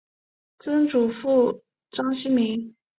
[0.57, 2.75] 曾祖父章希明。